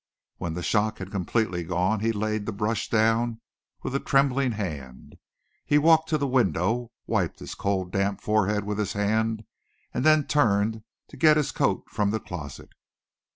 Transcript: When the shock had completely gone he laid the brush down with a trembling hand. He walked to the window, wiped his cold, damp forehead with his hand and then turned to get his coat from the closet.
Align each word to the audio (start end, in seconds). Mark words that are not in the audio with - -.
When 0.37 0.55
the 0.55 0.63
shock 0.63 0.97
had 0.97 1.11
completely 1.11 1.63
gone 1.63 1.99
he 1.99 2.11
laid 2.11 2.47
the 2.47 2.51
brush 2.51 2.89
down 2.89 3.39
with 3.83 3.93
a 3.93 3.99
trembling 3.99 4.53
hand. 4.53 5.13
He 5.63 5.77
walked 5.77 6.09
to 6.09 6.17
the 6.17 6.25
window, 6.25 6.89
wiped 7.05 7.37
his 7.37 7.53
cold, 7.53 7.91
damp 7.91 8.19
forehead 8.19 8.63
with 8.63 8.79
his 8.79 8.93
hand 8.93 9.43
and 9.93 10.03
then 10.03 10.25
turned 10.25 10.83
to 11.09 11.17
get 11.17 11.37
his 11.37 11.51
coat 11.51 11.83
from 11.87 12.09
the 12.09 12.19
closet. 12.19 12.69